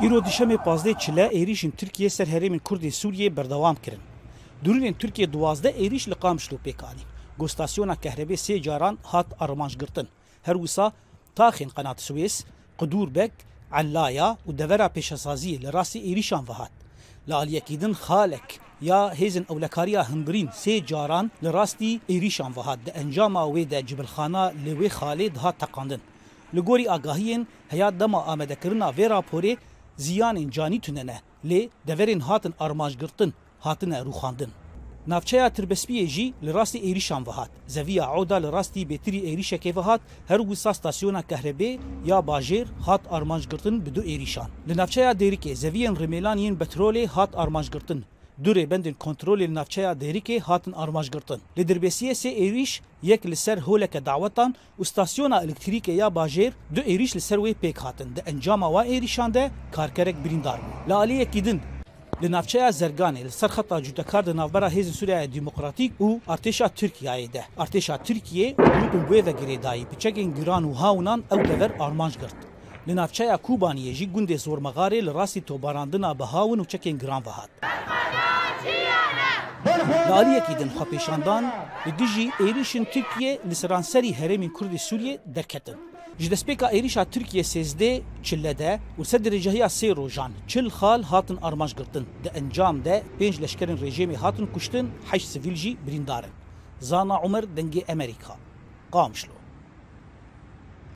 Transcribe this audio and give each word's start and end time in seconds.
îro 0.00 0.18
dişemê 0.18 0.56
pazdê 0.56 0.98
çile 0.98 1.26
êrişên 1.26 1.70
Tirkiye 1.70 2.10
ser 2.10 2.26
herêmên 2.26 2.60
Kurdê 2.60 2.90
Sûriyê 2.90 3.36
berdewam 3.36 3.76
kirin. 3.76 4.00
Durûnên 4.64 4.94
Tirkiye 4.94 5.32
duwazde 5.32 5.70
êriş 5.70 6.10
li 6.10 6.14
Qamişlo 6.14 6.56
pêkanîn. 6.56 7.06
Gostasyona 7.38 7.94
kehrebê 7.94 8.32
sê 8.32 8.62
caran 8.62 8.98
hat 9.02 9.26
armanjgirtin. 9.40 10.08
Her 10.42 10.54
wisa 10.54 10.92
taxên 11.36 11.70
qenat 11.76 12.00
Swês, 12.00 12.44
Qudûrbek, 12.78 13.30
Ellaya 13.80 14.36
û 14.48 14.58
devera 14.58 14.86
pêşesaziyê 14.86 15.62
li 15.62 15.72
rastî 15.72 15.98
êrişan 15.98 16.48
vehat. 16.48 16.72
Li 17.28 17.34
aliyekî 17.34 17.80
din 17.80 17.92
xalek 17.92 18.60
ya 18.80 19.14
hêzin 19.14 19.44
ewlekariya 19.52 20.10
hindirîn 20.10 20.48
sê 20.48 20.86
caran 20.86 21.30
li 21.44 21.52
rastî 21.52 22.00
êrîşan 22.08 22.56
vehat 22.56 22.78
di 22.86 22.90
encama 22.90 23.42
wê 23.42 23.70
de 23.70 23.86
cibilxana 23.86 24.44
li 24.64 24.70
wê 24.70 24.88
xalê 24.88 25.34
dihat 25.34 25.58
teqandin. 25.58 26.00
Li 26.54 26.60
gorî 26.60 26.90
agahiyên 26.90 27.46
heya 27.68 28.00
dema 28.00 28.24
amedekirina 28.24 28.88
vê 28.88 29.06
raporê 29.08 29.56
ziyanên 30.06 30.48
canî 30.56 30.80
tunene 30.84 31.18
lê 31.50 31.60
deverên 31.88 32.20
hatin 32.28 32.54
armanjgirtin 32.64 33.30
hatine 33.60 33.98
rûxandin. 34.08 34.50
Navçeya 35.06 35.48
Tirbespiyê 35.56 36.06
jî 36.06 36.26
li 36.44 36.54
rastî 36.54 36.78
êrîşan 36.78 37.26
vehat. 37.26 37.50
Zeviya 37.66 38.04
Ewda 38.16 38.36
li 38.36 38.52
rastî 38.52 38.80
bêtirî 38.90 39.20
êrîşekê 39.30 39.76
vehat 39.76 40.00
her 40.28 40.38
wisa 40.38 40.74
stasyona 40.74 41.20
kehrebê 41.20 41.78
ya 42.06 42.18
bajêr 42.18 42.66
hat 42.86 43.00
armanjgirtin 43.10 43.86
bi 43.86 43.94
du 43.94 44.00
êrîşan. 44.00 44.48
Li 44.68 44.76
navçeya 44.76 45.12
Dêrikê 45.12 45.52
zeviyên 45.54 45.94
Rimêlan 46.02 46.38
yên 46.38 46.54
petrolê 46.54 47.06
hat 47.06 47.30
armanjgirtin. 47.34 48.04
Kontrolê 48.44 49.48
li 49.48 49.54
navçeya 49.54 49.92
Dêrikê 49.92 50.40
hatin 50.40 50.72
armanjgirtin. 50.72 51.40
Li 51.58 51.62
Dirbesiyê 51.62 52.14
sê 52.14 52.28
êrîş 52.28 52.80
yek 53.02 53.26
li 53.26 53.36
ser 53.36 53.58
holeke 53.58 54.06
dawetan 54.06 54.54
û 54.78 54.84
stasyona 54.84 55.44
elektrîkê 55.44 55.90
ya 55.90 56.06
bajêr 56.06 56.52
du 56.74 56.80
êrîş 56.80 57.16
li 57.16 57.20
ser 57.20 57.38
wê 57.38 57.54
pêk 57.54 57.78
hatin. 57.78 58.16
Di 58.16 58.20
encama 58.20 58.66
wa 58.66 58.86
êrîşan 58.86 59.34
de 59.34 59.50
karkerek 59.72 60.16
birîndar 60.24 60.58
bû. 60.58 61.58
Li 62.22 62.32
navçeya 62.32 62.68
Zerganê 62.68 63.24
li 63.24 63.30
ser 63.30 63.48
xeta 63.48 63.82
cudekar 63.82 64.26
di 64.26 64.36
navbera 64.36 64.68
Hêzên 64.68 64.92
Sûriya 64.92 65.32
Demokratîk 65.34 65.92
û 66.00 66.20
Artêşa 66.28 66.68
Tirkiyeyê 66.68 67.32
de. 67.32 67.44
Artêşa 67.58 68.02
Tirkiye 68.02 68.50
grûpên 68.52 69.08
wê 69.08 69.26
ve 69.26 69.30
girêdayî 69.30 69.84
piçekên 69.86 70.34
giran 70.34 70.64
û 70.64 70.74
hawnan 70.74 71.24
ew 71.30 71.48
dever 71.48 71.70
armanj 71.80 72.14
girt. 72.14 72.36
Li 72.88 72.96
navçeya 72.96 73.36
Kubaniyê 73.36 73.92
jî 73.92 74.06
gundê 74.14 74.34
zormegarê 74.34 75.06
li 75.06 75.14
rastî 75.14 75.40
tobarandina 75.40 76.18
bi 76.18 76.22
hawin 76.22 76.58
û 76.58 76.66
çekên 76.66 76.98
giran 76.98 77.22
vehat. 77.26 77.50
Aliyekî 80.12 80.58
din 80.58 80.70
xwepêşandan 80.76 81.44
li 81.86 81.92
dijî 81.98 82.26
êrişên 82.46 82.84
Tirkiye 82.92 83.32
li 83.50 83.54
seranserî 83.54 84.12
herêmên 84.20 84.52
Kurdê 84.56 84.78
Sûriye 84.88 85.18
derketin. 85.36 85.76
Ji 86.18 86.28
destpêka 86.32 86.66
êrişa 86.76 87.02
Tirkiye 87.12 87.44
sêzdê 87.52 88.02
çile 88.22 88.58
de 88.58 88.80
û 88.98 89.04
ser 89.04 89.24
derecehiya 89.24 89.66
sê 89.66 89.96
rojan 89.96 90.32
çil 90.48 90.66
xal 90.78 91.02
hatin 91.02 91.38
armanjgirtin. 91.42 92.04
Di 92.24 92.28
encam 92.40 92.84
de 92.84 93.02
pênc 93.20 93.36
leşkerên 93.42 93.78
rejimê 93.84 94.16
hatin 94.16 94.46
kuştin 94.46 94.90
heşt 95.10 95.28
sivîl 95.28 95.54
jî 95.54 95.76
birîndarin. 95.86 96.32
Zana 96.80 97.22
Umer 97.22 97.44
dengê 97.56 97.92
Amerîka. 97.92 98.34
Qamişlo. 98.92 99.41